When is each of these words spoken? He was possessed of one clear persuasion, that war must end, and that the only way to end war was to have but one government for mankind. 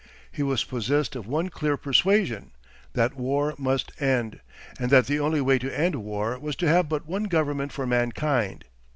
He 0.31 0.41
was 0.41 0.63
possessed 0.63 1.15
of 1.15 1.27
one 1.27 1.49
clear 1.49 1.77
persuasion, 1.77 2.53
that 2.93 3.13
war 3.13 3.53
must 3.59 3.91
end, 4.01 4.39
and 4.79 4.89
that 4.89 5.05
the 5.05 5.19
only 5.19 5.41
way 5.41 5.59
to 5.59 5.79
end 5.79 5.93
war 5.97 6.39
was 6.39 6.55
to 6.55 6.67
have 6.67 6.89
but 6.89 7.05
one 7.05 7.25
government 7.25 7.71
for 7.71 7.85
mankind. 7.85 8.65